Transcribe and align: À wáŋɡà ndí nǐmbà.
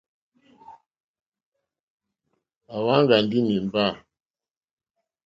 À 2.73 2.77
wáŋɡà 2.85 3.17
ndí 3.25 3.39
nǐmbà. 3.43 3.85